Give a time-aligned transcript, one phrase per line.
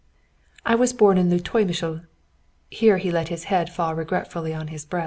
[0.65, 2.07] "I was born in Leutomischl"
[2.71, 4.99] here he let his head fall regretfully on his breast.